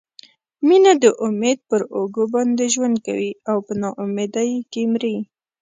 مینه 0.67 0.93
د 1.03 1.05
امید 1.27 1.59
پر 1.69 1.81
اوږو 1.95 2.23
باندې 2.33 2.65
ژوند 2.73 2.95
کوي 3.05 3.31
او 3.49 3.57
په 3.65 3.73
نا 3.81 3.89
امیدۍ 4.03 4.51
کې 4.71 4.81
مري. 4.91 5.15